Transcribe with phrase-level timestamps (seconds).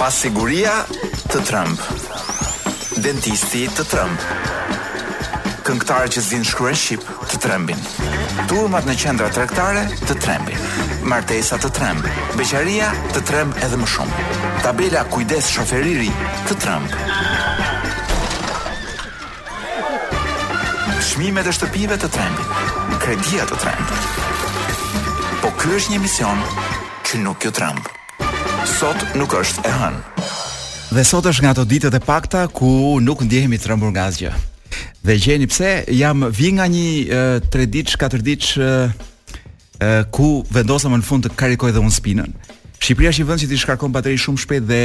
[0.00, 0.72] Pas siguria
[1.30, 1.78] të trëmb.
[3.04, 4.24] Dentisti të trëmb.
[5.64, 7.78] Këngëtarë që zinë shkruen shqip të trembin.
[8.50, 10.58] Turmat në qendra trektare të trembin.
[11.06, 12.08] Martesa të tremb.
[12.34, 14.26] Beqaria të tremb edhe më shumë.
[14.66, 16.10] Tabela kujdes shoferiri
[16.48, 17.00] të tremb.
[21.12, 22.94] Shmime dhe shtëpive të trembin.
[23.04, 25.10] Kredia të tremb.
[25.44, 26.44] Po kërë është një mision
[27.06, 27.94] që nuk jo tremb
[28.74, 30.00] sot nuk është e hënë.
[30.96, 34.32] Dhe sot është nga ato ditët e pakta ku nuk ndjehemi të rëmbur nga asgjë.
[35.06, 36.86] Dhe gjeni pse jam vi nga një
[37.54, 42.34] 3 ditë, 4 ditë ku vendosa më në fund të karikoj dhe unë spinën.
[42.82, 44.80] Shqipëria është një vend që ti shkarkon bateri shumë shpejt dhe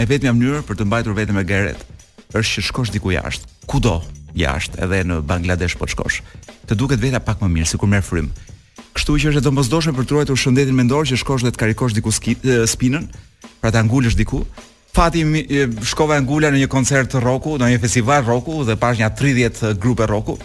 [0.00, 1.84] e vetmja mënyrë për të mbajtur veten me garet
[2.32, 3.52] është që shkosh diku jashtë.
[3.68, 4.00] Kudo
[4.36, 6.22] jashtë, edhe në Bangladesh po të shkosh.
[6.68, 8.32] Të duket vetë pak më mirë sikur merr frymë.
[8.96, 11.94] Kështu që është e domosdoshme për të ruajtur shëndetin mendor që shkosh dhe të karikosh
[11.98, 13.04] diku spinën,
[13.60, 14.38] pra ta ngulësh diku.
[14.96, 15.20] Fati
[15.84, 19.74] shkova e ngula në një koncert rocku, në një festival rocku dhe pash një 30
[19.82, 20.38] grupe rocku.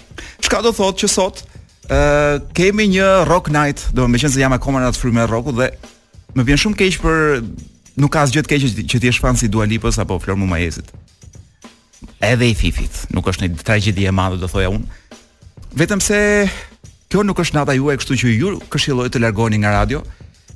[0.44, 4.44] Çka do thotë që sot ë uh, kemi një rock night, do më qenë se
[4.44, 5.72] jam koma në atë frymë rocku dhe
[6.36, 7.40] më vjen shumë keq për
[8.04, 10.92] nuk ka asgjë të keq që ti je fan si Dua Lipës apo Flor Mumajesit.
[12.20, 14.86] Edhe i Fifit, nuk është një tragjedi e madhe do thoja unë.
[15.80, 16.20] Vetëm se
[17.12, 20.00] kjo nuk është nata juaj, kështu që ju këshilloj të largoheni nga radio.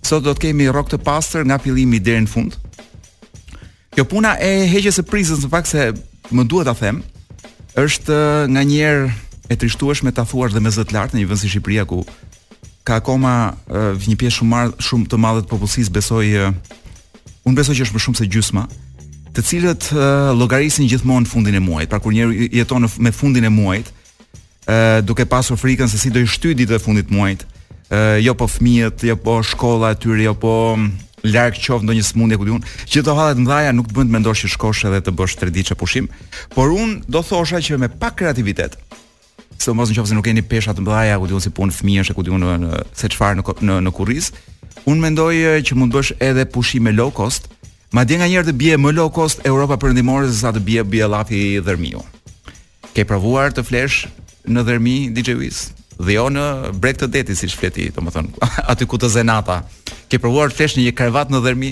[0.05, 2.55] Sot do të kemi rock të pastër nga fillimi deri në fund.
[3.95, 5.89] Kjo puna e heqjes së prizës, në fakt se
[6.31, 7.01] më duhet ta them,
[7.75, 8.19] është
[8.53, 9.09] nga njëherë
[9.51, 11.99] e trishtueshme ta thuash dhe me zë të lartë në një vend si Shqipëria ku
[12.87, 13.33] ka akoma
[13.67, 16.53] uh, një pjesë shumë shumë të madhe të popullsisë, besoj uh,
[17.49, 18.63] unë besoj që është më shumë se gjysma,
[19.35, 21.91] të cilët uh, llogarisin gjithmonë fundin e muajit.
[21.91, 23.89] Pra kur njëri jeton me fundin e muajit,
[25.01, 27.45] duke pasur frikën se si do i shty ditë e fundit muajit.
[27.89, 32.37] ë jo po fëmijët, jo po shkolla aty, jo po mm, larg qof ndonjë smundje
[32.41, 32.63] ku diun.
[32.89, 35.53] Që të hallet ndaja nuk të bën të mendosh që shkosh edhe të bësh 3
[35.53, 36.07] ditë pushim,
[36.55, 38.73] por un do thosha që me pak kreativitet.
[39.61, 42.25] Se mos nëse nuk keni pesha të mbyllaja ku diun si punë fëmijësh e ku
[42.25, 42.41] diun
[42.97, 44.31] se çfarë në në në kurriz.
[44.89, 47.53] Un mendoj që mund të bësh edhe pushim me low cost,
[47.93, 52.01] madje nganjëherë të bie më low cost Europa Perëndimore se sa të bie Biellafi Dhërmiu.
[52.97, 54.09] Ke provuar të flesh
[54.47, 56.43] në dhermi DJ Wiz dhe jo në
[56.83, 59.61] breg të detit si shfleti, do më thonë, aty ku të zenata.
[60.11, 61.69] Ke përvuar të një krevat në dhermi,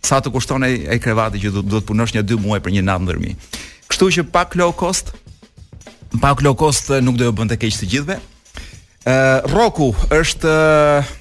[0.00, 2.86] sa të kushton e, e krevati që do, të punosh një dy muaj për një
[2.88, 3.34] natë në dhermi.
[3.90, 5.12] Kështu që pak low cost,
[6.22, 8.16] pak low cost eh, nuk do jo bënd të keqë të gjithve.
[8.16, 11.14] Uh, eh, Roku është uh,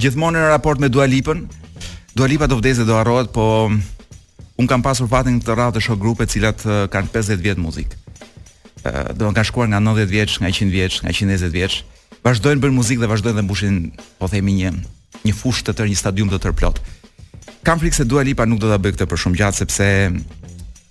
[0.00, 1.44] gjithmonë në raport me Dua Lipën,
[2.18, 5.84] Dua Lipa do vdese do arrojt, po mm, unë kam pasur fatin të ratë të
[5.86, 8.04] shok grupe cilat uh, kanë 50 vjetë muzikë
[8.86, 11.80] do të kanë shkuar nga 90 vjeç, nga 100 vjeç, nga 120 vjeç.
[12.26, 13.76] Vazhdojnë bën muzikë dhe vazhdojnë dhe mbushin,
[14.20, 14.70] po themi një
[15.26, 16.78] një fushë të tërë, një stadium të tërë plot.
[17.66, 19.88] Kam frikë se Dua Lipa nuk do ta bëj këtë për shumë gjatë sepse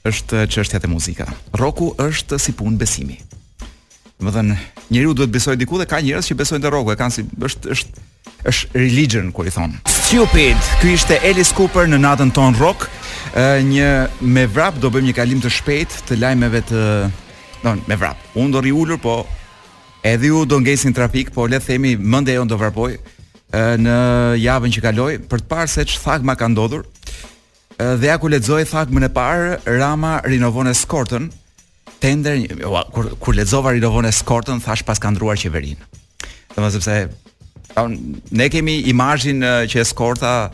[0.07, 1.27] është çështja e muzika.
[1.55, 3.17] Rocku është si pun besimi.
[4.17, 4.55] Do të thënë,
[4.91, 7.71] njeriu duhet besojë diku dhe ka njerëz që besojnë te Rocku, e kanë si është
[7.75, 8.05] është
[8.51, 9.75] është religion kur i thon.
[9.87, 10.57] Stupid.
[10.81, 12.87] Ky ishte Alice Cooper në natën ton rock,
[13.67, 16.83] një me vrap do bëjmë një kalim të shpejtë të lajmeve të
[17.87, 18.15] me vrap.
[18.37, 19.17] Unë do riulur, po
[20.05, 22.93] edhe ju do ngjesin trafik, po le të themi mendja jon do vrapoj
[23.77, 23.97] në
[24.43, 26.83] javën që kaloi për të parë se çfarë ka ndodhur.
[27.79, 31.29] Dhe ja ku lexoj thakmën e parë, Rama rinovon eskortën
[32.01, 35.85] tender jo, kur kur lexova rinovon eskortën thash pas ka ndruar qeverinë.
[36.55, 37.07] Domethënë sepse
[38.35, 40.49] ne kemi imazhin që eskorta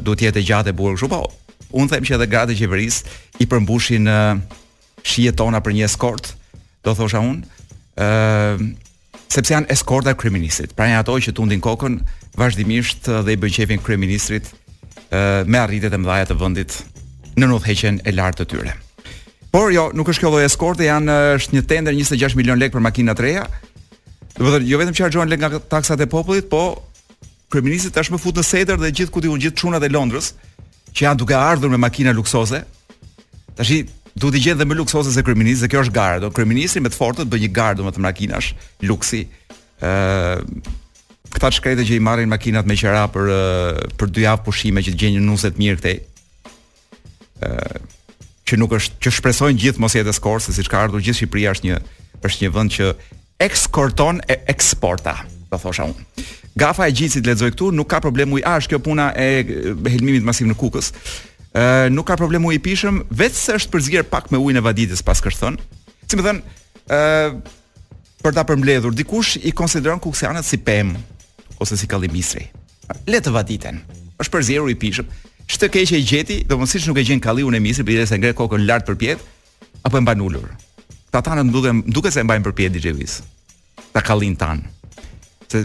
[0.00, 1.20] duhet të jetë gjatë e burrë kështu po.
[1.78, 4.08] Un them që edhe gratë e qeverisë i përmbushin
[5.08, 6.32] shijet tona për një eskort,
[6.84, 7.42] do thosha unë,
[7.98, 8.68] ë uh,
[9.28, 10.72] sepse janë eskorta kryeministit.
[10.76, 11.98] Pra janë ato që tundin kokën
[12.38, 16.76] vazhdimisht uh, dhe i bën qefin kryeministrit ë uh, me arritjet e mëdha të vendit
[17.38, 18.76] në nodhëheqjen e lartë të tyre.
[19.52, 22.76] Por jo, nuk është kjo lloj eskorte, janë uh, është një tender 26 milion lekë
[22.76, 23.46] për makina të reja.
[24.38, 26.64] Do të thotë, jo vetëm që harxhohen lekë nga taksat e popullit, po
[27.52, 30.34] kryeministit tashmë futën në seder dhe gjithë kutiun gjithë çunat e Londrës
[30.94, 32.60] që janë duke ardhur me makina luksoze.
[33.58, 33.80] Tashi
[34.18, 37.30] duhet të dhe me luksose se kryeminist, kjo është gardë, do kryeministri me të fortët
[37.30, 38.52] bën një gardë me të makinash,
[38.88, 39.24] luksi.
[39.82, 40.84] ë uh,
[41.28, 44.94] Këta shkretë që i marrin makinat me qera për uh, për dy javë pushime që
[44.94, 45.98] të gjejnë nuset mirë këtej.
[47.44, 47.78] ë uh,
[48.48, 51.50] që nuk është që shpresojnë gjithë mos jetë skor se siç ka ardhur gjithë Shqipëria
[51.52, 51.76] është një
[52.24, 52.86] është një vend që
[53.44, 55.18] ekskorton e eksporta,
[55.52, 56.24] do thosha unë.
[56.58, 59.10] Gafa e gjithë si të ledzoj këtu, nuk ka problem uj, a, është kjo puna
[59.14, 59.28] e
[59.92, 60.88] helmimit masiv në kukës,
[61.56, 64.60] ë uh, nuk ka problem u i pishëm, vetë se është përzier pak me ujin
[64.60, 65.56] e vaditës pas kërthën.
[66.08, 66.40] Si më thën,
[66.92, 67.38] ë uh,
[68.22, 70.98] për ta përmbledhur, dikush i konsideron kukseanat si pemë
[71.62, 72.48] ose si kallimistri.
[73.08, 73.80] Le të vaditen.
[74.20, 75.08] Është përzier u i pishëm.
[75.48, 78.34] Shtë keqe e gjeti, domosish si nuk e gjen kalliun e misit, bëhet se ngre
[78.36, 78.98] kokën lart për
[79.88, 80.48] apo e mban ulur.
[81.08, 83.20] Ata tanë duken, duket se e mbajnë për pjet DJ-vis.
[83.94, 84.66] Ta kallin tanë
[85.48, 85.64] se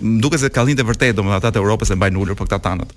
[0.00, 2.92] më duket se kallinte vërtet domoshta ata të Europës e mbajnë ulur për këta tanët.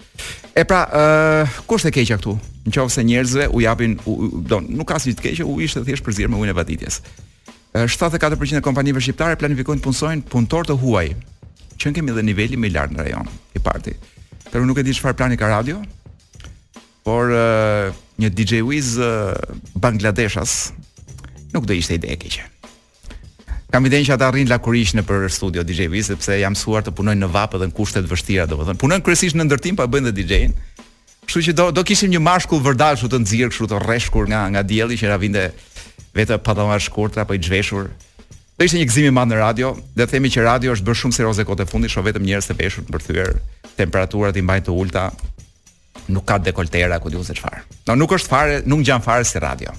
[0.57, 1.04] E pra, ë
[1.44, 2.38] uh, kusht e keqja këtu,
[2.72, 6.06] nëse njerëzve u japin u, u, don, nuk ka asgjë të keqë, u ishte thjesht
[6.07, 7.01] për me ujin e vaditjes.
[7.75, 11.12] Uh, 74% e kompanive shqiptare planifikojnë të punësojnë punëtor të huaj,
[11.81, 13.98] që kemi edhe niveli më i lartë në rajon, i parti.
[14.51, 15.81] Por nuk e di çfarë plani ka radio.
[17.04, 17.92] Por uh,
[18.22, 19.33] një DJ Wiz uh,
[19.81, 20.72] Bangladeshas
[21.51, 22.50] nuk do ishte ide e keqe.
[23.71, 26.91] Kam idenë që ata rrinë lakurish në për studio DJ Viz, sepse jam suar të
[26.97, 28.79] punojnë në vapë dhe në kushtet vështira, domethënë.
[28.81, 30.56] Punojnë kërësisht në ndërtim, pa po bëjnë dhe DJ-in.
[31.23, 34.41] Kështu që do, do kishim një mashkull vërdal shu të nëzirë, shu të reshkur nga,
[34.51, 35.45] nga djeli, që vinte
[36.18, 37.88] vetë patama shkurt, apo i gjveshur.
[38.59, 41.45] Do ishte një i madh në radio, dhe themi që radio është bërë shumë serioze
[41.47, 43.31] kote fundi, shu vetëm njerëz të peshur të përthyër,
[43.79, 45.06] temperaturat i mbajnë të ulta,
[46.12, 47.63] nuk ka dekoltera, ku diun se qëfarë.
[47.88, 49.71] No, nuk është fare, nuk gjanë fare si radio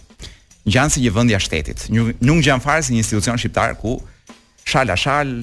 [0.68, 1.88] ngjan si një vend i shtetit.
[1.90, 3.98] Nuk ngjan fare si një institucion shqiptar ku
[4.64, 5.40] shala shal,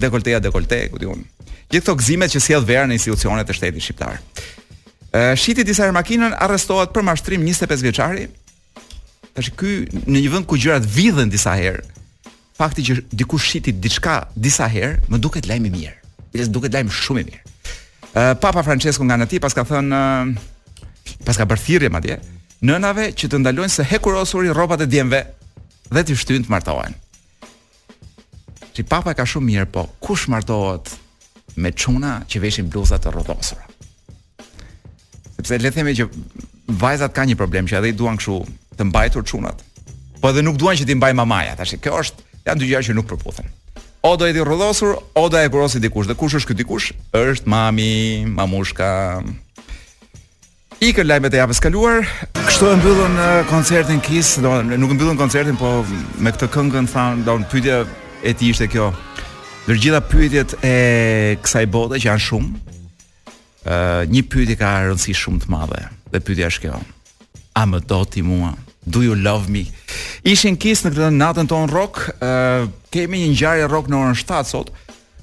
[0.00, 1.24] dekolteja dekolte, ku diun.
[1.68, 4.20] Gjithë këto gëzimet që sjell vera në institucionet e shtetit shqiptar.
[5.36, 8.26] Shiti disa herë makinën arrestohet për mashtrim 25 vjeçari.
[9.36, 11.84] Tash ky në një vend ku gjërat vidhen disa herë.
[12.56, 15.96] Fakti që dikush shiti diçka disa herë, më duket lajm i mirë.
[16.32, 17.54] Mirë, duket lajm shumë i mirë.
[18.40, 20.02] Papa Francesco nga anëti paska thënë
[21.28, 22.16] paska bërë thirrje madje
[22.64, 25.22] nënave që të ndalojnë se hekurosuri rrobat e djemve
[25.92, 26.94] dhe të shtyn të martohen.
[28.76, 30.92] Ti papa ka shumë mirë, po kush martohet
[31.56, 33.64] me çuna që veshin bluza të rrotosura?
[35.36, 36.08] Sepse le të themi që
[36.80, 38.38] vajzat kanë një problem që edhe i duan kështu
[38.76, 39.62] të mbajtur çunat.
[40.20, 42.96] Po edhe nuk duan që ti mbaj mamaja, tash kjo është janë dy gjëra që
[42.96, 43.48] nuk përputhen.
[44.06, 46.92] O do e di rrotosur, o do e kurosi dikush, dhe kush është ky dikush?
[47.16, 48.90] Është mami, mamushka,
[50.76, 52.02] Ikën lajmet e javës kaluar.
[52.36, 53.14] Kështu e mbyllën
[53.48, 55.80] koncertin Kiss, do nuk mbyllën koncertin, po
[56.20, 57.78] me këtë këngën thon, do në pyetja
[58.20, 58.90] e ti ishte kjo.
[59.66, 60.74] Ndër gjitha pyetjet e
[61.40, 62.76] kësaj bote që janë shumë,
[63.64, 63.78] ë
[64.12, 65.80] një pyetje ka rëndësi shumë të madhe.
[66.12, 66.82] Dhe pyetja është kjo.
[67.56, 68.52] A më do ti mua?
[68.84, 69.64] Do you love me?
[70.28, 74.44] Ishin Kiss në këtë natën tonë rock, ë kemi një ngjarje rock në orën 7
[74.52, 74.74] sot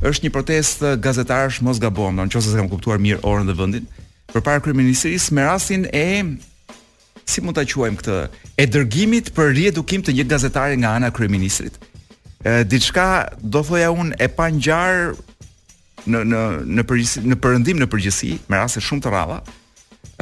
[0.03, 3.87] është një protest gazetarësh mos gabon, se kam kuptuar mirë orën dhe vendin
[4.33, 6.05] përpara kryeministrisë me rastin e
[7.29, 8.17] si mund ta quajmë këtë,
[8.59, 11.77] e dërgimit për riedukim të një gazetari nga ana e kryeministrit.
[12.67, 15.13] Diçka do thoja unë e pa ngjar
[16.03, 16.41] në në
[16.79, 16.87] në
[17.29, 19.43] në përëndim në përgjithësi me raste shumë të rralla.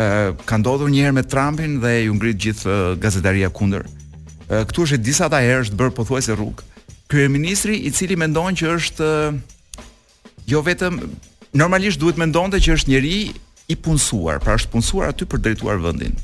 [0.01, 3.83] ë ka ndodhur një herë me Trumpin dhe ju ngrit gjithë gazetaria kundër.
[4.47, 6.63] Këtu është disa ta herë është bërë pothuajse rrugë.
[7.09, 9.05] Kryeministri i cili mendon që është
[10.47, 11.01] jo vetëm
[11.53, 13.19] normalisht duhet mendonte që është njerëj
[13.69, 16.15] i punësuar, pra është punësuar aty për drejtuar vendin.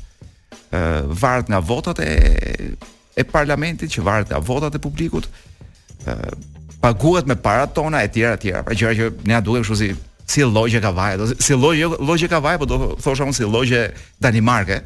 [0.68, 2.08] ë uh, varet nga votat e
[3.16, 5.28] e parlamentit që varet nga votat e publikut.
[6.04, 6.32] ë uh,
[6.80, 8.62] paguhet me para tona e tjera tjera.
[8.62, 9.94] Pra gjëra që ne a duhem kështu si
[10.28, 13.82] si logjë ka vaje, si logjë logjë ka vaje, po do thosha unë si logjë
[14.20, 14.82] danimarke.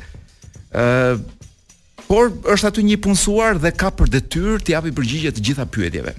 [0.72, 1.20] ë uh,
[2.06, 6.14] por është aty një punësuar dhe ka për detyrë të japi përgjigje të gjitha pyetjeve.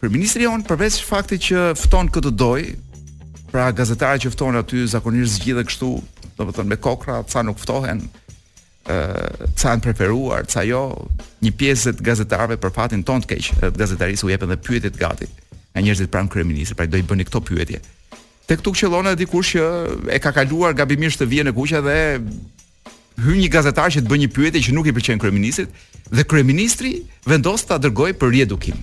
[0.00, 2.72] Kryeministri jon përveç faktit që fton këtë dojë,
[3.50, 5.90] pra gazetarët që ftohen aty zakonisht zgjidhen kështu,
[6.36, 8.02] do të thonë me kokra, ca nuk ftohen,
[8.86, 10.82] ë uh, ca janë preferuar, ca jo,
[11.44, 14.98] një pjesë të gazetarëve për fatin tonë të keq, të gazetarisë u japën dhe pyetjet
[15.00, 15.26] gati
[15.76, 17.82] nga njerëzit pranë kryeministit, pra do i bëni këto pyetje.
[18.48, 19.64] Te këtu qëllon edhe dikush që
[20.16, 21.96] e ka kaluar gabimisht të vijë në kuqe dhe
[23.26, 25.74] hyn një gazetar që të bëjë një pyetje që nuk i pëlqen kryeministit
[26.08, 26.94] dhe kryeministri
[27.28, 28.78] vendos ta dërgojë për riedukim.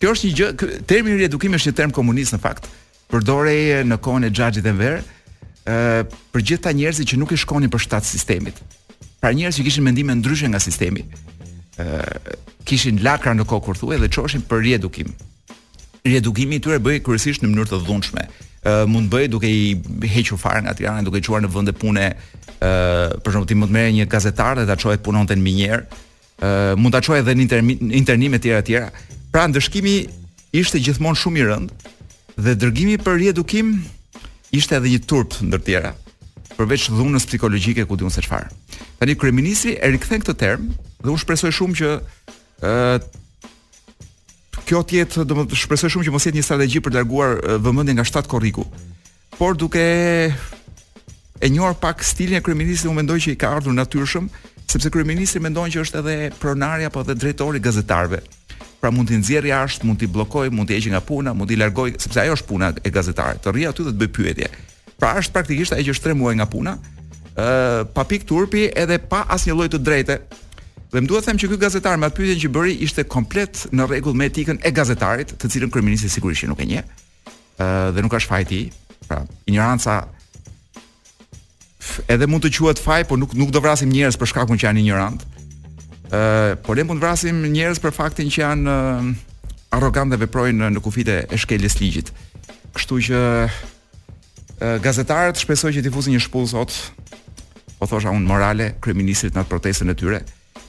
[0.00, 0.48] Kjo është një gjë,
[0.88, 2.70] termi riedukim është një term komunist në fakt.
[2.70, 2.72] Ëh,
[3.14, 4.96] përdorej në kohën e Xhaxhit Denver,
[5.62, 5.74] ë
[6.34, 8.58] për gjithë ta njerëzit që nuk i shkonin për shtat sistemit.
[9.22, 11.04] Pra njerëz që kishin mendime ndryshe nga sistemi.
[11.78, 15.08] ë kishin lakra në kokë kur thuaj dhe çoshin për riedukim.
[16.06, 18.22] Riedukimi i tyre bëi kryesisht në mënyrë të dhunshme.
[18.68, 19.76] ë mund bëj duke i
[20.12, 23.70] hequr fare nga Tirana, duke i çuar në vende pune ë për shembull ti mund
[23.70, 25.78] të merrë një gazetar dhe ta çojë punonte në Minjer.
[26.46, 28.88] ë mund ta çojë edhe në internim e tjera tjera.
[29.32, 29.96] Pra ndëshkimi
[30.52, 31.70] ishte gjithmonë shumë i rëndë,
[32.42, 33.74] dhe dërgimi për riedukim
[34.54, 35.92] ishte edhe një turp ndër tjera
[36.54, 38.46] përveç dhunës psikologjike ku diun se çfarë.
[39.00, 40.68] Tani kryeministri e rikthen këtë term
[41.02, 41.88] dhe u shpresoj shumë që
[42.62, 42.74] ë
[44.64, 47.32] kjo të jetë, do të shpresoj shumë që mos jetë një strategji për të larguar
[47.62, 48.62] vëmendjen nga shtat korriku.
[49.34, 54.30] Por duke e njohur pak stilin e kryeministit, unë mendoj që i ka ardhur natyrshëm,
[54.70, 58.22] sepse kryeministri mendon që është edhe pronari apo edhe drejtori gazetarëve
[58.84, 61.56] pra mund t'i nxjerr jashtë, mund t'i bllokoj, mund t'i heqë nga puna, mund t'i
[61.56, 64.48] largoj, sepse ajo është puna e gazetarit, të rri aty dhe të bëj pyetje.
[65.00, 66.74] Pra është praktikisht ai që është 3 muaj nga puna,
[67.32, 67.46] ë
[67.96, 70.18] pa pikë turpi edhe pa asnjë lloj të drejte.
[70.92, 73.64] Dhe më duhet të them që ky gazetar me atë pyetjen që bëri ishte komplet
[73.72, 76.84] në rregull me etikën e gazetarit, të cilën kryeministri sigurisht nuk e njeh.
[77.56, 78.60] ë dhe nuk është fajti.
[79.08, 79.96] Pra, ignoranca
[82.12, 84.84] edhe mund të quhet faj, por nuk nuk do vrasim njerëz për shkakun që janë
[84.84, 85.20] ignorant.
[85.22, 85.33] ë
[86.62, 88.74] por ne mund vrasim njerëz për faktin që janë
[89.74, 92.12] arrogant dhe veprojnë në kufite e shkeljes ligjit.
[92.76, 93.20] Kështu që
[94.84, 96.72] gazetarët shpresoj që difuzin një shpull sot.
[97.80, 100.20] Po thosha unë morale kryeministrit në atë protestën e tyre.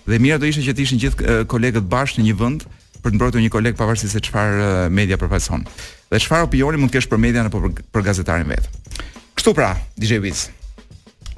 [0.06, 2.66] Dhe mirë do ishte që të ishin gjithë kolegët bashkë në një vend
[3.04, 5.66] për të mbrojtur një koleg pavarësisht se çfarë media përfaqëson.
[6.10, 8.74] Dhe çfarë opinioni mund të kesh për median apo për, për gazetarin vetë.
[9.38, 10.48] Kështu pra, DJ Wiz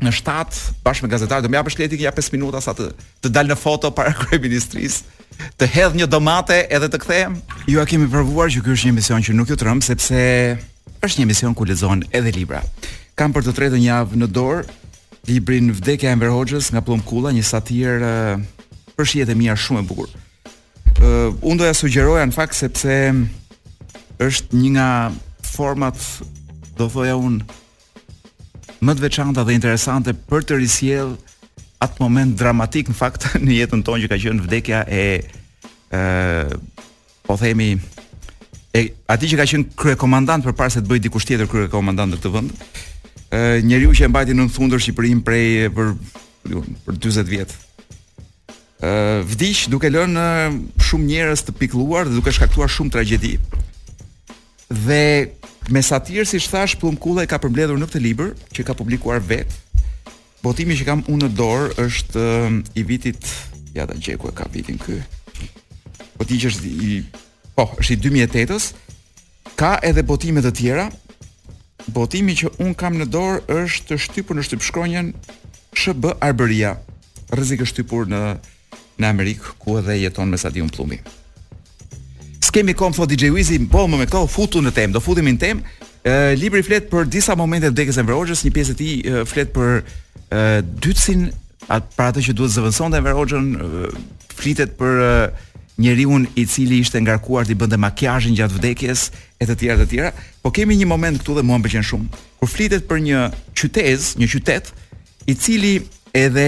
[0.05, 2.91] në shtat bashkë me gazetarët do më japësh letin ja 5 minuta sa të
[3.25, 7.37] të dal në foto para kryeministrisë të hedh një domate edhe të kthehem
[7.69, 10.19] ju a kemi provuar që ky është një emision që nuk ju trëm sepse
[11.05, 12.61] është një emision ku lexohen edhe libra
[13.17, 14.65] kam për të tretën javë në dorë
[15.29, 18.05] librin vdekja e Enver Hoxhës nga Pllum Kulla një satir
[18.97, 23.01] për shihet e mia shumë e bukur uh, un doja sugjeroja në fakt sepse
[24.23, 24.91] është një nga
[25.47, 25.97] format
[26.77, 27.41] do thoja un
[28.83, 31.15] më të veçanta dhe interesante për të risjell
[31.83, 35.03] atë moment dramatik në fakt në jetën tonë që ka qenë vdekja e
[35.93, 36.59] ë
[37.27, 37.71] po themi
[38.77, 38.81] e
[39.11, 42.51] ati që ka qenë kryekomandant përpara se të bëj dikush tjetër kryekomandant në këtë vend.
[43.33, 45.95] ë njeriu që e mbajti në thundër Shqipërinë prej për
[46.87, 47.53] për 40 vjet.
[48.87, 48.91] ë
[49.31, 50.27] vdiq duke lënë
[50.85, 53.33] shumë njerëz të pikëlluar dhe duke shkaktuar shumë tragjedi
[54.69, 55.31] dhe
[55.71, 59.51] me satirë si shtash Plumkulla e ka përmbledhur në këtë libër që ka publikuar vet.
[60.43, 63.27] Botimi që kam unë në dorë është um, i vitit
[63.75, 64.99] ja ta gjej ku e ka vitin ky.
[66.17, 66.97] Po ti që është i
[67.55, 68.73] po, është i 2008-s.
[69.57, 70.87] Ka edhe botime të tjera.
[71.87, 75.11] Botimi që un kam në dorë është shtypur në shtypshkronjën
[75.77, 76.75] SHB Arberia.
[77.31, 78.21] Rrezik shtypur në
[78.97, 81.01] në Amerikë ku edhe jeton me sa di plumbi
[82.57, 85.41] kemi kom thot DJ Wizi, po më me këto futu në temë, do futemi në
[85.41, 85.73] temë.
[86.07, 89.75] Ë libri flet për disa momente të dekës Verhoxhës, një pjesë e tij flet për
[90.33, 90.45] ë
[90.81, 91.27] dytsin,
[91.67, 93.51] atë për atë që duhet zëvendësonte Verhoxhën,
[94.39, 95.11] flitet për e,
[95.83, 99.05] njeriu i cili ishte ngarkuar të bënte makiazhin gjatë vdekjes
[99.37, 100.11] e të tjerë të tjera,
[100.41, 102.23] po kemi një moment këtu dhe mua më pëlqen shumë.
[102.41, 103.21] Kur flitet për një
[103.59, 104.73] qytet, një qytet
[105.29, 105.75] i cili
[106.17, 106.47] edhe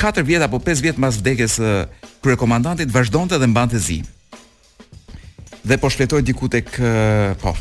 [0.00, 1.72] 4 vjet apo 5 vjet pas vdekjes së
[2.24, 4.17] kryekomandantit vazhdonte dhe mbante zinë
[5.68, 6.72] dhe po shfletoj diku tek
[7.44, 7.52] po.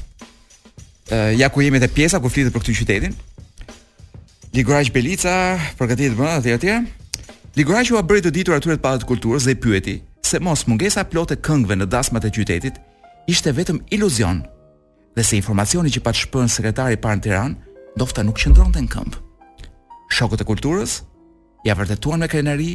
[1.08, 3.14] Uh, ja ku jemi te pjesa ku flitet për këtë qytetin.
[4.56, 5.36] Ligoraj Belica,
[5.80, 6.76] përgatitet brenda aty aty.
[7.56, 9.96] Ligoraj u bëri të ditur aty të palat kulturës dhe i pyeti
[10.28, 12.82] se mos mungesa plotë këngëve në dasmat e qytetit
[13.32, 14.42] ishte vetëm iluzion
[15.16, 17.56] dhe se informacioni që pa të sekretari parë në Tiran,
[17.98, 19.24] dofta nuk qëndron të në këmpë.
[20.12, 21.00] Shokët e kulturës,
[21.68, 22.74] ja vërtetuan me krenari,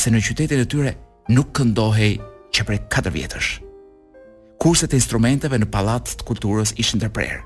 [0.00, 0.92] se në qytetin e tyre
[1.32, 2.14] nuk këndohej
[2.54, 3.63] që prej 4 vjetësh
[4.60, 7.40] kurset e instrumenteve në palatë të kulturës ishin të prerë.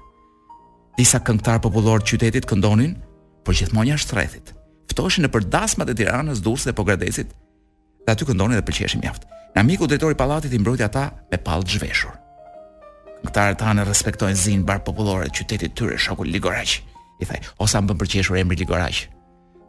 [0.99, 2.97] Disa këngëtar popullor të qytetit këndonin,
[3.47, 4.53] për gjithmonë jashtë rrethit.
[4.91, 7.29] Ftoheshin në përdasmat e Tiranës, Durrës dhe Pogradecit,
[8.03, 9.29] dhe aty këndonin dhe përqeshim mjaft.
[9.55, 12.15] Në amiku drejtori i pallatit i mbrojti ata me pallë të zhveshur.
[13.33, 16.83] ta në respektojnë zinë bar popullore të qytetit tyre, shoku Ligoraq.
[17.21, 18.97] I thaj, osa më përqeshur pëlqeshur emri Ligoraq.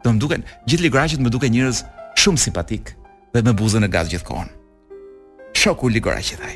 [0.04, 1.84] Do më duken, gjithë Ligoraqit më duken njerëz
[2.20, 2.94] shumë simpatik
[3.32, 4.48] dhe me buzën e gaz gjithkohon.
[5.54, 6.54] Shoku Ligoraq i thaj,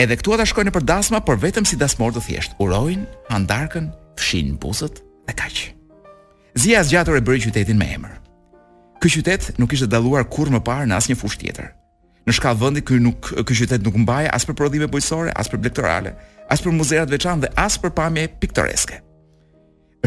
[0.00, 2.54] Edhe këtu ata shkojnë për dasma, por vetëm si dasmorë të thjeshtë.
[2.62, 5.58] Urojnë, han darkën, fshin buzët e kaq.
[6.56, 8.14] Zia zgjatur e bëri qytetin me emër.
[9.02, 11.68] Ky qytet nuk ishte dalluar kurrë më parë në asnjë fushë tjetër.
[12.24, 15.60] Në shkallë vendi ky nuk ky qytet nuk mbajë as për prodhime bujqësore, as për
[15.66, 16.14] blektorale,
[16.52, 19.02] as për muzeat të veçantë dhe as për pamje piktoreske.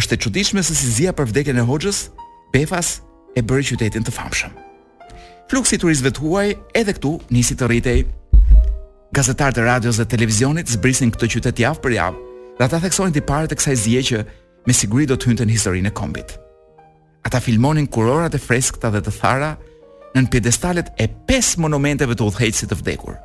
[0.02, 2.08] Është e çuditshme se si Zia për vdekjen e Hoxhës,
[2.54, 2.96] Befas
[3.38, 4.58] e bëri qytetin të famshëm.
[5.52, 6.48] Fluksi turistëve të huaj
[6.82, 8.00] edhe këtu nisi të rritej
[9.14, 12.22] gazetarë të radios dhe televizionit zbrisin këtë qytet javë për javë,
[12.58, 14.22] dhe ata theksonin tiparet e kësaj zie që
[14.68, 16.34] me siguri do të hynte në historinë e kombit.
[17.28, 19.52] Ata filmonin kurorat e freskëta dhe të thara
[20.16, 23.16] në një pjedestalet e pes monumenteve të udhëheqësit të vdekur.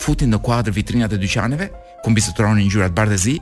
[0.00, 1.68] Futin në kuadrë vitrinat e dyqaneve,
[2.04, 3.38] ku mbizotronin ngjyrat bardhëzi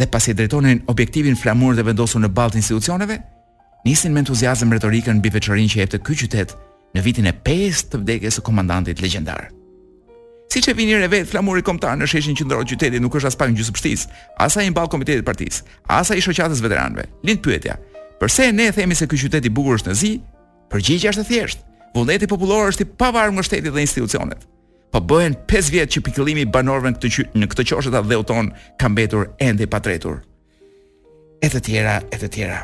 [0.00, 3.20] dhe pasi e drejtonin objektivin flamur dhe vendosur në ballt institucioneve,
[3.84, 6.56] nisin me entuziazëm retorikën mbi veçorinë që jepte ky qytet
[6.96, 9.50] në vitin e 5 të vdekjes së komandantit legjendar.
[10.52, 13.36] Siç e vini re vet flamuri kombëtar në sheshin qendror të qytetit nuk është as
[13.40, 14.02] pak gjysë shtëpis,
[14.44, 17.06] as ai mball komitetit të partisë, as ai shoqatës veteranëve.
[17.24, 17.78] Lind pyetja.
[18.20, 20.10] Përse ne themi se ky qytet i bukur është në zi?
[20.74, 21.64] Përgjigjja është e thjeshtë.
[21.96, 24.44] Vullneti popullor është i pavarur nga shteti dhe institucionet.
[24.92, 27.28] Po bëhen 5 vjet që pikëllimi i banorëve në këtë qy...
[27.40, 30.20] në këtë qoshe ta dheuton ka mbetur ende i patretur.
[31.40, 32.60] E të tjera, e të tjera.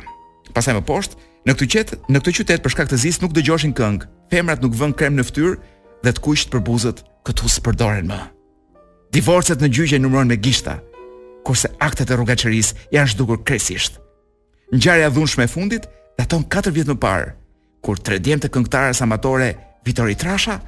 [0.52, 1.16] Pastaj më poshtë,
[1.48, 4.12] në këtë qytet, në këtë qytet për shkak të zis nuk dëgjoshin këngë.
[4.28, 5.56] Femrat nuk vënë krem në fytyrë
[6.04, 8.18] dhe të kuqt për buzët këtu së përdoren më.
[9.14, 10.78] Divorcet në gjyqe numëron me gishta,
[11.46, 13.98] kurse aktet e rrugaqëris janë shdukur kresisht.
[14.72, 15.84] Në gjarë e me fundit,
[16.18, 17.28] daton 4 vjetë më parë,
[17.84, 19.54] kur të redjem të këngtarës amatore
[19.86, 20.58] Vitori Trasha,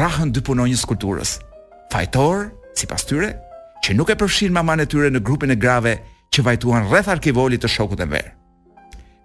[0.00, 1.36] rahën dy punonjës kulturës.
[1.92, 3.34] Fajtor, si pas tyre,
[3.84, 5.94] që nuk e përfshin maman e tyre në grupin e grave
[6.34, 8.32] që vajtuan rreth arkivolit të shokut e verë.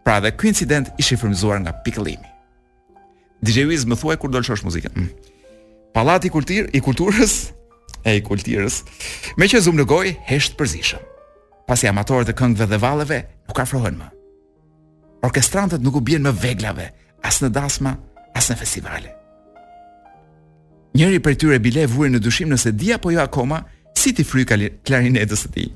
[0.05, 2.29] Pra dhe kjo incident ishi frimzuar nga pikëlimi.
[3.41, 4.93] DJ Wiz më thuaj kur dolë shosh muzikën.
[4.93, 5.30] Mm.
[5.95, 7.51] Pallati kultir, i kulturës
[8.07, 8.77] e i kulturës,
[9.37, 11.03] Me që zumë në goj, hesht përzishëm.
[11.67, 13.17] Pasi amatorët e këngëve dhe valeve
[13.49, 14.07] nuk afrohen më.
[15.27, 16.89] Orkestrantët nuk u bien më veglave,
[17.27, 17.95] as në dasma,
[18.35, 19.11] as në festivale.
[20.95, 23.61] Njëri për tyre bile vuri në dushim nëse di apo jo akoma
[23.95, 24.45] si ti fryj
[24.87, 25.69] klarinetës së tij.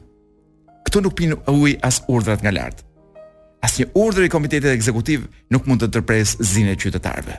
[0.87, 2.83] Ktu nuk pin uj as urdhrat nga lart.
[3.63, 7.35] Asnjë urdhër i komitetit ekzekutiv nuk mund të ndërpres zinë e qytetarëve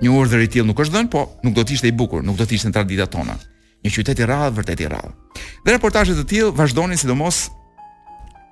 [0.00, 2.36] një urdhër i tillë nuk është dhënë, po nuk do të ishte i bukur, nuk
[2.38, 3.34] do të ishte në traditat tona.
[3.84, 5.40] Një qytet i rradh, vërtet i rradh.
[5.64, 7.46] Dhe reportazhet e tillë vazhdonin sidomos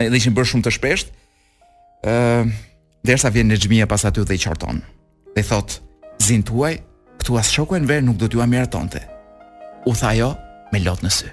[0.03, 1.13] edhe ishin bërë shumë të shpesht.
[2.07, 2.17] ë
[3.07, 4.83] Derisa vjen në pas aty dhe i qarton.
[5.37, 5.81] Dhe thot:
[6.23, 6.75] "Zin tuaj,
[7.21, 9.01] këtu as shoku i nuk do t'ju amiratonte."
[9.87, 10.37] U tha ajo
[10.73, 11.29] me lot në sy.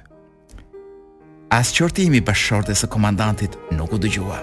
[1.52, 4.40] As qortimi pas shortës së komandantit nuk u dëgjua.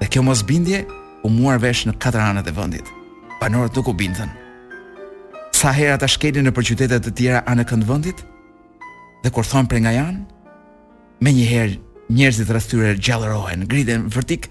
[0.00, 0.86] Dhe kjo mosbindje
[1.24, 2.84] u muar vesh në katër anët e vendit.
[3.40, 4.28] Banorët nuk u bindën,
[5.62, 8.18] sa hera ta shkeli në për qytetet të tjera anë këndë vëndit,
[9.22, 10.22] dhe kur thonë për nga janë,
[11.22, 11.76] me njëherë
[12.18, 14.48] njerëzit rastyre gjallërohen, griden vërtik,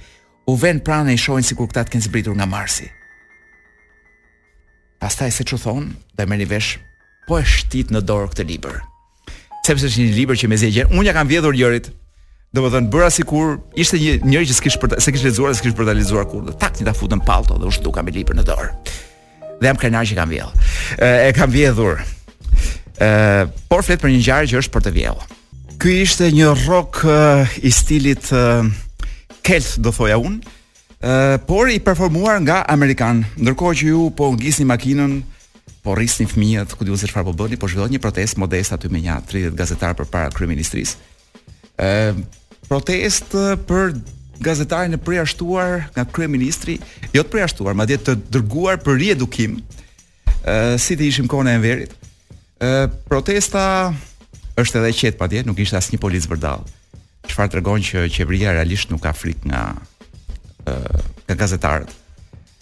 [0.47, 2.87] u ven prane i shojnë si kur këta të kënë zbritur nga Marsi.
[5.03, 6.71] Pastaj se që thonë, dhe me një vesh,
[7.27, 8.79] po e shtit në dorë këtë liber.
[9.67, 11.97] Sepse që një liber që me zegjen, unë ja kam vjedhur njërit,
[12.51, 15.71] Do të thënë bëra sikur ishte një njerëz që s'kish përta, se kish lexuar, s'kish
[15.71, 15.93] përta
[16.27, 16.57] kurrë.
[16.59, 18.71] Takti ta futën pallto dhe u shtuka me librin në dorë.
[19.61, 22.01] Dhe jam krenar që kam vjedhur e kam vjedhur.
[23.01, 25.27] Ë, por flet për një ngjarje që është për të vjedhur.
[25.81, 27.03] Ky ishte një rock
[27.65, 28.27] i stilit
[29.41, 30.51] Kelt, do thoja unë,
[31.01, 31.13] ë,
[31.49, 33.23] por i performuar nga amerikan.
[33.41, 35.15] Ndërkohë që ju po ngisni makinën,
[35.81, 38.89] po rrisni fëmijët, ku diu se çfarë po bëni, po zhvillohet një protestë modeste aty
[38.93, 40.95] me një 30 gazetar përpara kryeministrisë.
[41.81, 41.91] ë
[42.69, 43.95] protestë për
[44.41, 46.77] gazetarin e përjashtuar nga kryeministri,
[47.13, 49.57] jo të përjashtuar, madje të dërguar për riedukim,
[50.81, 51.93] si të ishim kohën e enverit.
[52.61, 52.71] Ë
[53.09, 53.63] protesta
[54.59, 56.65] është edhe qet patje, nuk ishte asnjë policë bërdall.
[57.29, 59.63] Çfarë tregon që qeveria realisht nuk ka frikë nga
[60.69, 60.77] ë
[61.31, 61.97] nga gazetarët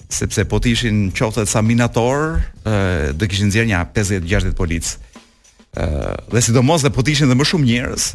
[0.10, 4.96] sepse po të ishin qoftë sa minator, ë do kishin nxjerr një 50-60 policë.
[5.80, 5.84] ë
[6.34, 8.06] dhe sidomos dhe po të ishin dhe më shumë njerëz,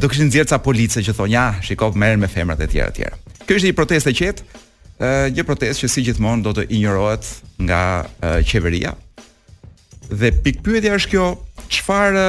[0.00, 2.88] do kishin nxjerr ca policë që thonë, "Ja, ah, shikoj merren me femrat e tjera
[2.88, 4.40] e tjera." Kjo ishte një protestë e qetë,
[5.02, 7.26] ë një protestë që si gjithmonë do të injorohet
[7.60, 8.94] nga e, qeveria.
[10.08, 11.26] Dhe pikpyetja është kjo,
[11.72, 12.26] çfarë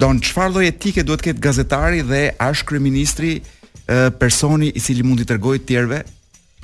[0.00, 3.34] don çfarë lloj etike duhet të ketë gazetari dhe a është kryeministri
[4.16, 5.98] personi i cili mund t'i tregojë të tjerëve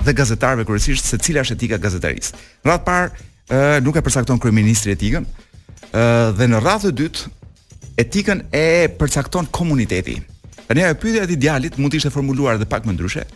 [0.07, 2.31] dhe gazetarëve kryesisht se cila është etika gazetarisë.
[2.65, 3.09] Në radhë parë
[3.53, 5.27] ë nuk e përcakton kryeministri etikën
[5.93, 6.05] ë
[6.39, 8.63] dhe në radhë të dytë etikën e
[8.97, 10.15] përcakton komuniteti.
[10.65, 13.27] Tani ajo pyetja e djalit mund të ishte formuluar edhe pak më ndryshe,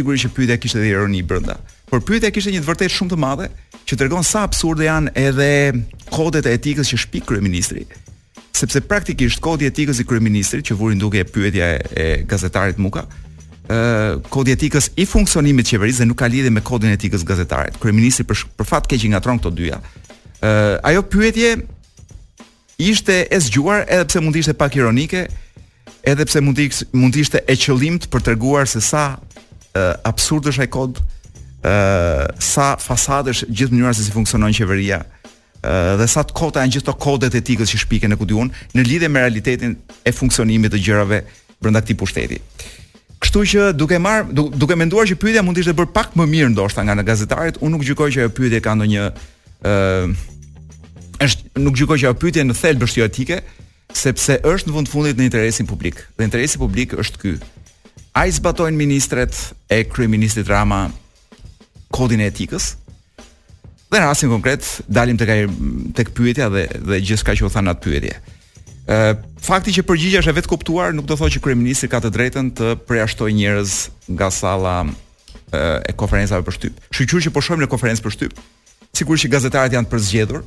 [0.00, 1.56] sigurisht që pyetja kishte edhe ironi brenda.
[1.90, 3.48] Por pyetja kishte një të vërtetë shumë të madhe
[3.90, 5.48] që tregon sa absurde janë edhe
[6.14, 7.84] kodet e etikës që shpik kryeministri.
[8.56, 13.04] Sepse praktikisht kodi i etikës i kryeministrit që vuri duke pyetja e, e gazetarit Muka,
[13.04, 17.78] ë kodi etikës i funksionimit të qeverisë dhe nuk ka lidhje me kodin etikës gazetarit.
[17.82, 19.80] Kryeministri për, për fat keq i ngatron këto dyja.
[20.40, 21.52] ë ajo pyetje
[22.80, 25.24] ishte e zgjuar edhe pse mund të ishte pak ironike,
[26.08, 29.02] edhe pse mund të mund të ishte e qëllimt për t'rëguar se sa
[29.76, 35.02] uh, absurd është ai kod, uh, sa fasadësh gjithë mënyra se si funksionon qeveria
[35.60, 38.80] eh, dhe sa të kota janë gjithëto kodet e tikës që shpiken në ku në
[38.80, 39.74] lidhje me realitetin
[40.08, 41.18] e funksionimit të gjërave
[41.60, 42.38] brenda këtij pushteti.
[43.20, 46.50] Kështu që duke marr duke menduar që pyetja mund të ishte bërë pak më mirë
[46.54, 50.08] ndoshta nga në gazetarit, unë nuk gjykoj që ajo pyetje ka ndonjë ë uh,
[51.26, 53.42] është nuk gjykoj që ajo pyetje në thelb është jo etike,
[53.92, 56.00] sepse është në fund fundit në interesin publik.
[56.16, 57.36] Dhe interesi publik është ky.
[58.14, 59.34] A i zbatojnë ministret
[59.70, 60.88] e kryeministit Rama
[61.94, 62.72] kodin e etikës?
[63.90, 65.38] Dhe në rrasin konkret, dalim të, kaj,
[65.98, 68.18] të këpyetja dhe, dhe gjithë ka që u thanë atë pyetje.
[69.40, 72.50] fakti që përgjigja është e vetë kuptuar, nuk do thot që kryeministit ka të drejten
[72.50, 74.84] të preashtoj njërez nga sala
[75.86, 76.74] e, konferencave për shtyp.
[76.90, 78.32] Shqyqyr që po shojmë në konferencë për shtyp,
[78.94, 80.42] sikur që gazetarët janë përzgjedhur,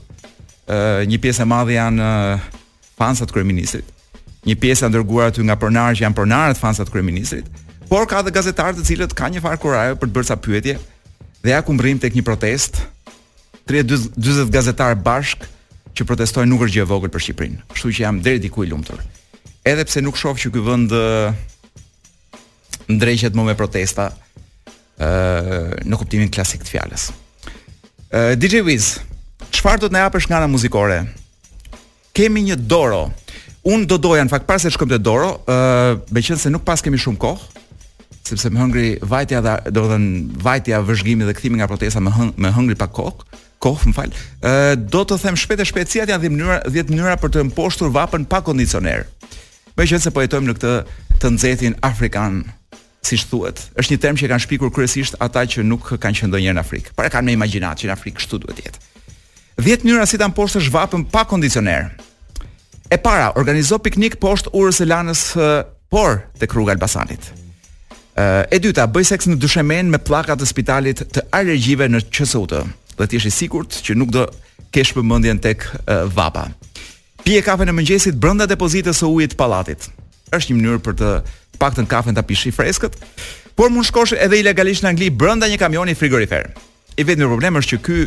[1.08, 2.08] një pjesë e madhe janë
[3.00, 3.88] fansat kryeministit,
[4.48, 7.48] një pjesë e dërguar aty nga pronarët janë pronarët fansat kryeministrit,
[7.88, 10.76] por ka edhe gazetarë të cilët kanë një farë kurajë për të bërë ca pyetje.
[11.44, 12.82] Dhe ja ku mbrim tek një protest,
[13.68, 15.46] 30 40 gazetarë bashk
[15.96, 17.64] që protestojnë nuk është gjë e vogël për Shqipërinë.
[17.70, 19.02] Kështu që jam deri diku i lumtur.
[19.68, 20.96] Edhe pse nuk shoh që ky vend
[22.92, 24.10] ndrejhet më me protesta
[25.00, 27.10] ë në kuptimin klasik të fjalës.
[28.40, 28.96] DJ Wiz,
[29.56, 31.04] çfarë do të na japësh nga ana muzikore?
[32.14, 33.08] Kemi një Doro,
[33.64, 36.98] Un do doja në fakt pas se shkojmë te Doro, uh, me nuk pas kemi
[37.00, 37.62] shumë kohë,
[38.28, 42.12] sepse më hëngri vajtja dhe do të thënë vajtja vëzhgimi dhe kthimi nga protesta më
[42.12, 44.12] hëng me hëngri pa kokë kof më fal.
[44.44, 47.44] Ë do të them shpejt e shpejt sihat janë 10 mënyra 10 mënyra për të
[47.54, 49.06] mposhtur vapën pa kondicioner.
[49.80, 50.74] Meqense po jetojmë në këtë
[51.24, 52.42] të nxehtin afrikan,
[53.04, 53.64] siç thuhet.
[53.80, 56.64] Është një term që e kanë shpikur kryesisht ata që nuk kanë qenë ndonjëherë në
[56.68, 56.92] Afrikë.
[57.00, 58.84] Para kanë me imagjinat që në Afrikë kështu duhet të jetë.
[59.64, 61.92] 10 mënyra si ta mposhtësh vapën pa kondicioner.
[62.92, 65.22] E para, organizo piknik poshtë urës e lanës,
[65.94, 67.30] por te kruga Albasanit.
[68.54, 73.06] E dyta, bëj seks në dyshemen me plakat të spitalit të alergjive në QSU dhe
[73.10, 74.26] t'jesh i sigurt që nuk do
[74.74, 75.66] kesh mëndjen tek
[76.16, 76.48] vapa.
[77.24, 79.88] Pije kafe në mëngjesit brenda depozitës së ujit të pallatit.
[80.34, 81.14] Është një mënyrë për të
[81.62, 82.98] paktën në ta pish freskët,
[83.56, 86.52] por mund shkosh edhe ilegalisht në Angli brenda një kamioni frigorifer
[86.98, 87.98] i vetëm problem është që ky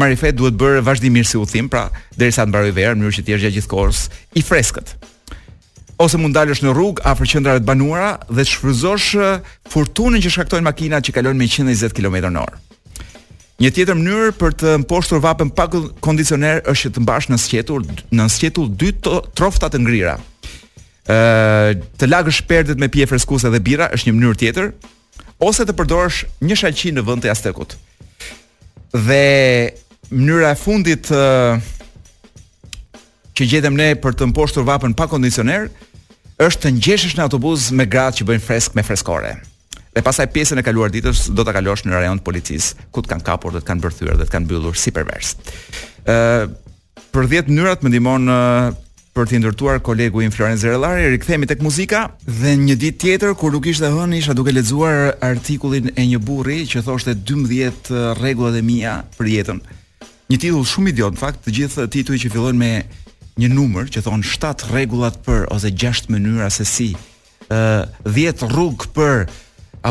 [0.00, 3.34] marifet duhet bërë vazhdimisht si u pra derisa të mbarojë vera në mënyrë që të
[3.36, 4.00] jesh gjithkohës
[4.38, 4.94] i freskët.
[6.00, 9.10] Ose mund dalësh në rrugë afër qendrave të banuara dhe të shfryzosh
[9.68, 12.46] fortunën që shkaktojnë makinat që kalojnë me 120 km/h.
[13.60, 15.66] Një tjetër mënyrë për të mposhtur vapën pa
[16.00, 17.84] kondicioner është që të mbash në sqetur
[18.16, 18.94] në sqetur dy
[19.36, 20.16] trofta të ngrira.
[21.04, 21.20] Ë
[22.00, 24.72] të lagësh perdet me pije freskuese dhe bira është një mënyrë tjetër
[25.44, 27.76] ose të përdorësh një shalqi në vend të jashtëkut.
[28.92, 29.70] Dhe
[30.10, 31.54] mënyra e fundit uh,
[33.38, 35.68] që gjetëm ne për të mposhtur vapën pa kondicioner
[36.42, 39.36] është të ngjeshësh në autobus me gratë që bëjnë fresk me freskore.
[39.94, 43.10] Dhe pasaj pjesën e kaluar ditës do ta kalosh në rajon të policisë, ku të
[43.14, 45.36] kanë kapur dhe të kanë bërthyer dhe të kanë mbyllur si pervers.
[46.06, 46.58] Ëh uh,
[47.10, 48.68] për 10 mënyrat më ndihmon uh,
[49.20, 53.52] për të ndërtuar kolegu i Florence Zerellari, rikthehemi tek muzika dhe një ditë tjetër kur
[53.52, 58.62] nuk ishte hënë isha duke lexuar artikullin e një burri që thoshte 12 rregullat e
[58.64, 59.60] mia për jetën.
[60.32, 62.70] Një titull shumë idiot në fakt, të gjithë titujt që fillojnë me
[63.44, 66.88] një numër që thon 7 rregullat për ose 6 mënyra se si
[67.52, 67.60] ë
[68.08, 69.28] 10 rrugë për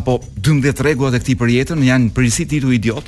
[0.01, 3.05] apo 12 rregullat e këtij për jetën janë përgjithësi titull idiot.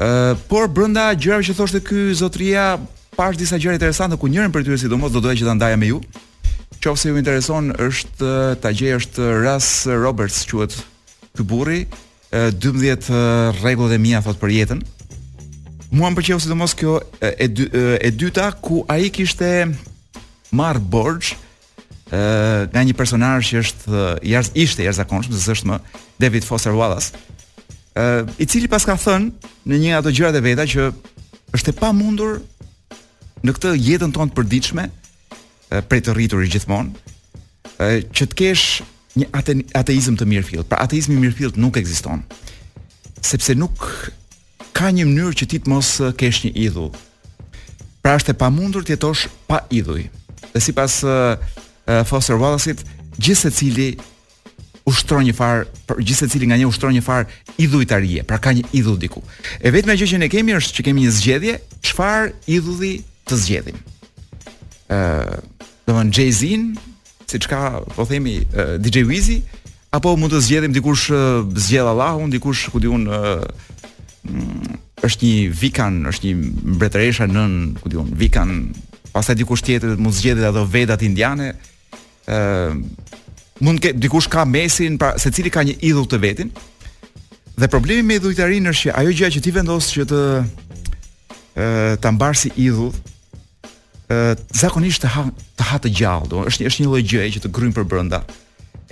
[0.00, 2.70] ë por brenda gjërave që thoshte ky zotria
[3.16, 5.86] pash disa gjëra interesante ku njërin prej tyre sidomos do doja që ta ndaja me
[5.90, 5.98] ju.
[6.82, 8.28] Qofse ju intereson është
[8.62, 10.78] ta gjej është Ras Roberts quhet
[11.36, 11.82] ky burri
[12.32, 13.12] 12
[13.60, 14.80] rregullat e mia thot për jetën.
[15.92, 17.50] Mua më pëlqeu sidomos kjo e
[18.00, 19.68] e dyta ku ai kishte
[20.50, 21.34] marr borx
[22.12, 25.78] nga një personazh që është jashtë ishte jashtëzakonshëm, se është më
[26.20, 27.12] David Foster Wallace.
[27.96, 30.88] Ë, i cili pas ka thënë në një ato gjërat e veta që
[31.56, 32.40] është e pamundur
[33.46, 34.84] në këtë jetën tonë të përditshme,
[35.90, 36.92] prej të rritur gjithmonë,
[38.14, 38.66] që të kesh
[39.18, 40.68] një ate, ateizëm të mirëfillt.
[40.70, 42.22] Pra ateizmi i mirëfillt nuk ekziston.
[43.22, 43.82] Sepse nuk
[44.76, 46.92] ka një mënyrë që ti të mos kesh një idhull.
[48.02, 50.08] Pra është e pamundur të jetosh pa idhull,
[50.52, 51.40] Dhe sipas uh,
[52.04, 52.82] Foster Wallace-it,
[53.16, 53.86] gjithë secili
[54.90, 58.98] ushtron një farë, për gjithë nga një ushtron një farë idhujtarie, pra ka një idhull
[59.00, 59.22] diku.
[59.64, 61.54] E me gjë që ne kemi është që kemi një zgjedhje,
[61.88, 62.92] çfarë idhulli
[63.28, 63.78] të zgjedhim.
[64.92, 65.40] ë uh,
[65.86, 66.60] Domthon jay z
[67.26, 69.40] siç ka, po themi uh, DJ Wizzy,
[69.90, 73.42] apo mund të zgjedhim dikush uh, zgjedh Allahun, dikush ku diun uh,
[75.02, 76.34] është një vikan, është një
[76.76, 78.52] mbretëresha nën, ku diun, vikan,
[79.14, 81.52] pastaj dikush tjetër mund zgjedhë ato vedat indiane.
[82.26, 82.82] ë uh,
[83.62, 86.50] mund ke dikush ka mesin, pra secili ka një idhull të vetin.
[87.58, 90.20] Dhe problemi me idhujtarinë është që ajo gjëja që ti vendos që të
[92.00, 92.92] ta mbar si idhull
[94.52, 95.24] zakonisht të ha
[95.56, 98.18] të ha të gjallë do është është një lloj gjëje që të grym për brenda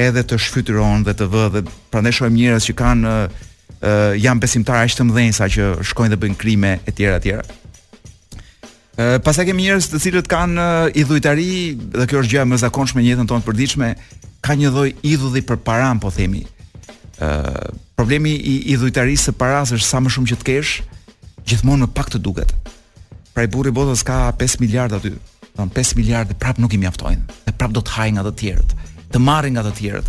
[0.01, 4.85] edhe të shfrytëron dhe të vë dhe prandaj shohim njerëz që kanë ë janë besimtarë
[4.87, 7.35] aq të mëdhenj sa që shkojnë dhe bëjnë krime etj etj.
[8.97, 10.67] ë pastaj kemi njerëz të cilët kanë
[11.05, 11.49] idhujtari
[11.97, 13.93] dhe kjo është gjëja më zakonshme në jetën tonë të përditshme
[14.45, 16.47] ka një lloj idhulli për param, po themi.
[17.21, 17.29] ë
[17.97, 20.73] problemi i idhujtarisë së parasë është sa më shumë që të kesh
[21.51, 22.55] gjithmonë më pak të duket.
[23.35, 25.13] Pra i burri botës ka 5 miliard aty.
[25.59, 27.23] Don 5 miliardë prap nuk i mjaftojnë.
[27.47, 28.75] e prap do të hajë nga të tjerët,
[29.13, 30.09] të marrin nga të tjerët.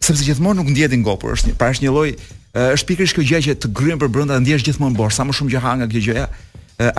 [0.00, 2.10] Sepse gjithmonë nuk ndjehet ngopur, është një pra është një lloj
[2.74, 5.52] është pikërisht kjo gjë që të gryen për brenda ndjesh gjithmonë bosh, sa më shumë
[5.54, 6.24] që ha nga kjo gjëja,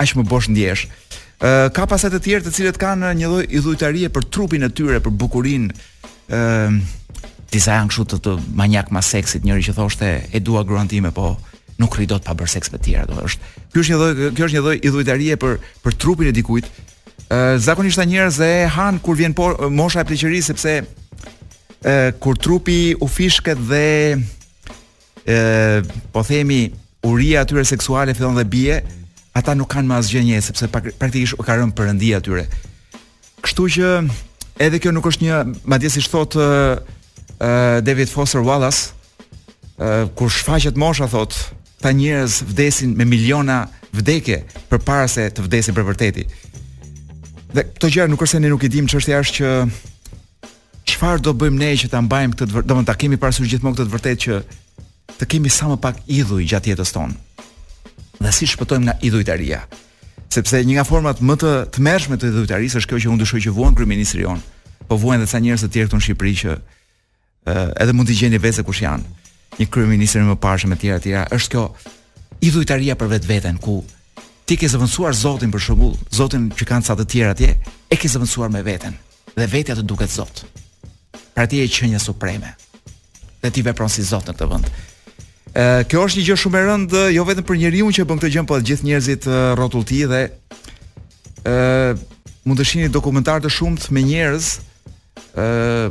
[0.00, 0.86] aq më bosh ndjesh.
[1.76, 5.12] Ka pasa të tjerë të cilët kanë një lloj idhujtarie për trupin e tyre, për
[5.12, 5.68] bukurinë
[6.32, 6.42] ë
[7.52, 11.12] disa janë kështu të, të manjak më seksit, njëri që thoshte e dua gruan time,
[11.12, 11.34] po
[11.82, 13.52] nuk rri dot pa bërë seks me tjera, do është.
[13.72, 16.68] Ky është një lloj kjo është një lloj idhujtarie për për trupin e dikujt.
[17.32, 20.74] Ë zakonisht ta njerëz e han kur vjen por, mosha e pleqërisë sepse
[21.82, 23.86] ë kur trupi u fishket dhe
[25.26, 26.60] ë po themi
[27.08, 28.78] uria atyre seksuale fillon dhe bie,
[29.34, 32.46] ata nuk kanë më asgjë sepse praktikisht ka rënë perëndia atyre.
[33.42, 33.94] Kështu që
[34.62, 35.42] edhe kjo nuk është një
[35.72, 36.50] madje si thotë ë
[37.82, 38.92] David Foster Wallace
[39.82, 45.74] ë kur shfaqet mosha thotë ta njerëz vdesin me miliona vdekje përpara se të vdesin
[45.74, 46.24] për vërtetë.
[47.52, 49.50] Dhe këto gjëra nuk është se ne nuk i dim, çështja është që
[50.94, 53.86] çfarë do bëjmë ne që ta mbajmë këtë, do të ta kemi parasysh gjithmonë këtë
[53.90, 54.38] të vërtetë që
[55.18, 57.18] të kemi sa më pak idhuj gjatë jetës tonë.
[58.22, 59.60] Dhe si shpëtojmë nga idhujtaria?
[60.32, 63.42] Sepse një nga format më të të mërshme të idhujtarisë është kjo që unë dëshoj
[63.48, 64.38] që vuan kryeministri jon,
[64.86, 66.54] po vuan edhe sa njerëz të tjerë këtu në Shqipëri që
[67.50, 69.04] ë edhe mund të gjeni vese kush janë
[69.58, 71.64] një kryeminist më parshëm me të tjerë është kjo
[72.48, 73.82] idhujtaria për vetveten ku
[74.48, 77.50] ti ke zëvendësuar Zotin për shembull, Zotin që kanë ca të tjerë atje,
[77.88, 78.96] e ke zëvendësuar me veten
[79.36, 80.42] dhe vetja të duket Zot.
[81.32, 82.50] Pra ti je qenia supreme.
[83.42, 84.70] Dhe ti vepron si Zot në këtë vend.
[85.52, 88.32] Ë kjo është një gjë shumë e rëndë jo vetëm për njeriu që bën këtë
[88.34, 90.22] gjë, por edhe gjithë njerëzit rrotullti dhe
[91.48, 92.12] ë
[92.42, 94.71] mund të shihni dokumentar të shumtë me njerëz ë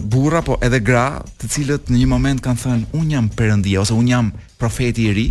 [0.01, 3.95] burra po edhe gra, të cilët në një moment kanë thënë un jam perëndia ose
[3.97, 4.30] un jam
[4.62, 5.23] profeti i ri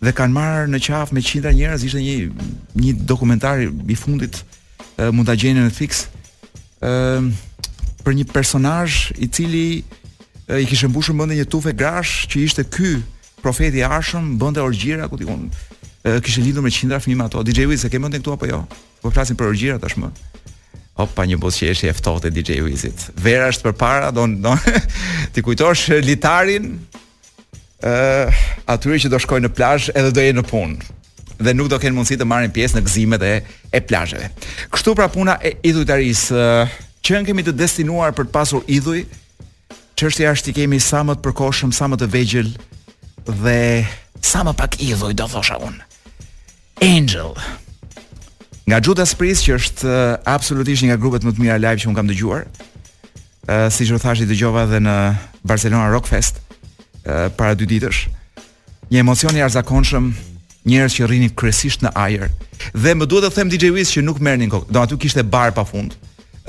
[0.00, 2.16] dhe kanë marrë në qafë me qindra njerëz, ishte një
[2.78, 4.40] një dokumentar i fundit
[4.96, 6.06] e, mund ta gjeni në fix
[6.80, 7.26] ë
[8.06, 9.82] për një personazh i cili
[10.48, 12.94] e, i kishte mbushur mendin një tufe grash që ishte ky
[13.42, 15.28] profeti i arshëm, bënte orgjira ku ti
[16.24, 17.42] kishte lindur me qindra fëmijë ato.
[17.44, 18.62] DJ Wiz, e ke mendën këtu apo jo?
[19.02, 20.08] Po flasim për orgjira tashmë.
[20.98, 23.04] Hopa, një bosqeshi e ftohtë e DJ Wizit.
[23.22, 24.58] Vera është përpara, don don
[25.34, 26.72] ti kujtosh litarin
[27.78, 27.92] ë
[28.26, 30.88] uh, që do shkojnë në plazh edhe do jenë në punë
[31.38, 33.32] dhe nuk do kenë mundësi të marrin pjesë në gëzimet e
[33.70, 34.26] e plazheve.
[34.74, 36.74] Kështu pra puna e idhujtarisë, uh,
[37.06, 39.04] që ne kemi të destinuar për të pasur idhuj,
[39.98, 42.50] çështja është t'i kemi sa më të përkohshëm, sa më të vegjël
[43.30, 43.60] dhe
[44.32, 45.80] sa më pak idhuj do thosha unë.
[46.90, 47.36] Angel.
[48.68, 49.92] Nga Judas Priest që është
[50.28, 52.42] absolutisht një nga grupet më të mira live që un kam dëgjuar.
[53.48, 54.96] Ë uh, siç u thashë dëgjova edhe në
[55.48, 56.36] Barcelona Rock Fest
[57.08, 58.02] uh, para dy ditësh.
[58.92, 60.10] Një emocion i arzakonshëm,
[60.68, 62.28] njerëz që rrinin kryesisht në ajër.
[62.76, 64.68] Dhe më duhet të them DJ Wiz që nuk merrnin kokë.
[64.74, 65.96] Do aty kishte bar pafund.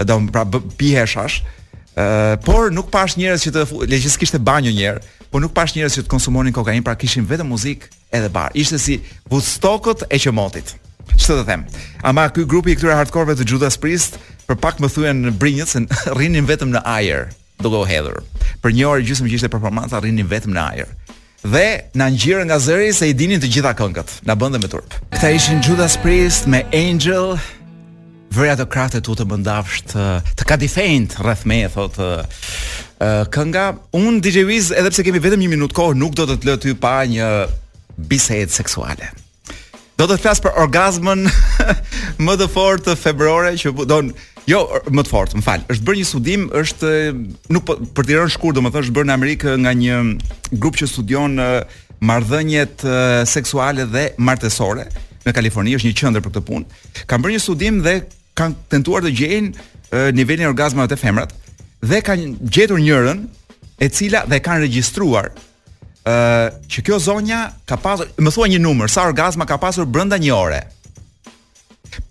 [0.03, 0.43] Do pra
[0.75, 1.39] piheshash.
[1.95, 3.63] Ë uh, por nuk pash njerëz që të
[3.95, 7.23] leqës kishte banjë një herë, por nuk pash njerëz që të konsumonin kokainë, pra kishin
[7.31, 7.87] vetëm muzikë
[8.19, 8.51] edhe bar.
[8.59, 8.99] Ishte si
[9.31, 10.75] Woodstockët e qemotit
[11.29, 11.63] ç'të të them.
[12.09, 14.17] Ama ky grupi i këtyre hardcore-ve të Judas Priest
[14.49, 15.83] për pak më thyen në brinjët se
[16.15, 17.27] rrinin vetëm në ajër,
[17.61, 18.17] duke u hedhur.
[18.63, 20.95] Për një orë gjysmë që ishte performanca rrinin vetëm në ajër.
[21.53, 21.65] Dhe
[22.01, 24.17] na ngjirën nga zëri se i dinin të gjitha këngët.
[24.27, 24.97] Na dhe me turp.
[25.13, 27.37] Këta ishin Judas Priest me Angel
[28.29, 30.03] Vërja të kratë të të bëndafsht të,
[30.41, 31.95] ka kadifejnë rreth me e thot
[33.33, 33.63] kënga
[33.97, 36.75] Unë DJ Wiz edhe pse kemi vetëm një minut kohë nuk do të të lëty
[36.83, 37.31] pa një
[38.11, 39.09] bisejt seksuale
[39.99, 41.25] do të flas për orgazmën
[42.25, 44.13] më të fortë febrore që don
[44.47, 45.63] Jo, më të fortë, më fal.
[45.69, 46.87] Është bërë një studim, është
[47.53, 49.97] nuk për, po, për të rënë shkurt, domethënë është bërë në Amerikë nga një
[50.63, 51.35] grup që studion
[52.09, 52.81] marrëdhëniet
[53.29, 54.87] seksuale dhe martësore
[55.27, 56.79] në Kaliforni, është një qendër për këtë punë.
[57.11, 57.93] Kanë bërë një studim dhe
[58.41, 61.35] kanë tentuar të gjejnë nivelin e orgazmave të femrat
[61.93, 63.21] dhe kanë gjetur njërën
[63.85, 65.29] e cila dhe kanë regjistruar
[66.05, 70.33] që kjo zonja ka pasur, më thua një numër, sa orgazma ka pasur brenda një
[70.35, 70.61] ore.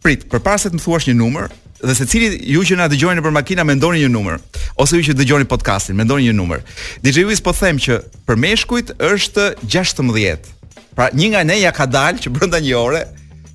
[0.03, 1.49] Prit, përpara se të më thuash një numër,
[1.79, 4.41] dhe se cili ju që na dëgjoni për makina mendoni një numër
[4.83, 6.63] ose ju që dëgjoni podcastin mendoni një numër.
[7.03, 10.55] DJ Luis po them që për meshkujt është 16.
[10.99, 13.05] Pra një nga ne ja ka dalë që brenda një ore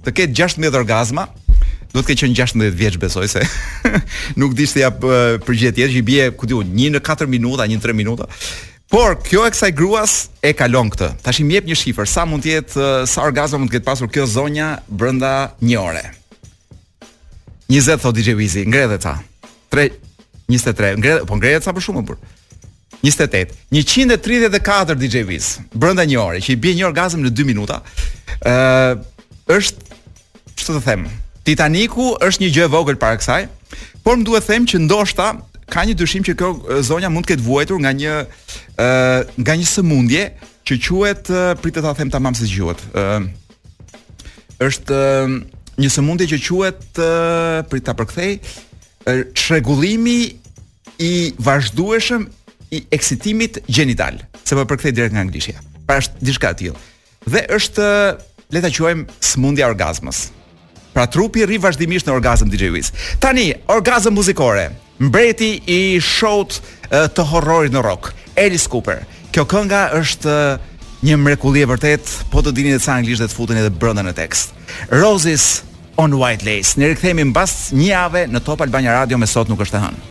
[0.07, 1.27] të ketë 16 orgazma.
[1.93, 3.43] Do të ketë qenë 16 vjeç besoj se
[4.41, 4.89] nuk dish të ja
[5.45, 8.25] përgjigjet që i bie ku diu 1 në 4 minuta, 1 në 3 minuta.
[8.93, 10.11] Por kjo e kësaj gruas
[10.45, 11.07] e kalon këtë.
[11.25, 13.87] Tash i jep një shifër, sa mund të jetë uh, sa orgazm mund të ketë
[13.87, 15.31] pasur kjo zonja brenda
[15.65, 16.03] një ore.
[17.73, 19.15] 20 thot DJ Wizi, ngrede ta.
[19.73, 19.87] 3
[20.45, 22.17] 23, ngrede, po ngrede sa më shumë më
[23.01, 23.57] 28.
[23.73, 27.79] 134 DJ Wiz brenda një ore që i bie një orgazm në 2 minuta.
[28.45, 29.01] ë uh,
[29.57, 29.89] është
[30.59, 31.07] ç'të them.
[31.43, 33.47] Titaniku është një gjë e vogël para kësaj,
[34.05, 35.31] por më duhet të them që ndoshta
[35.71, 36.49] ka një dyshim që kjo
[36.85, 40.25] zonja mund të ketë vuajtur nga një ë uh, nga një sëmundje
[40.67, 42.79] që quhet uh, pritë ta them tamam se quhet.
[42.93, 43.27] ë uh,
[44.67, 45.37] është uh,
[45.79, 48.31] një sëmundje që quhet uh, pritë ta përkthej
[49.35, 50.51] çrregullimi uh,
[51.03, 52.27] i vazhdueshëm
[52.73, 55.53] i eksitimit gjenital, se po përkthej direkt nga anglisha.
[55.85, 56.79] Pra është diçka e tillë.
[57.29, 57.87] Dhe është
[58.53, 60.23] le ta quajmë sëmundja orgazmës.
[60.93, 62.93] Pra trupi rri vazhdimisht në orgazm DJ-s.
[63.21, 64.69] Tani, orgazm muzikore
[65.03, 69.03] mbreti i showt uh, të horrorit në rock, Alice Cooper.
[69.33, 73.29] Kjo kënga është uh, një mrekulli e vërtet, po të dini edhe sa anglisht dhe
[73.31, 74.55] të futen edhe brenda në tekst.
[74.93, 75.61] Roses
[75.99, 76.77] on White Lace.
[76.79, 80.01] Ne rikthehemi mbas një jave në Top Albania Radio me sot nuk është e hënë.